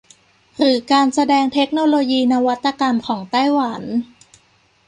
[0.57, 3.81] หรือการแสดงเทคโนโลยีนวัตกรรมของไต้หวัน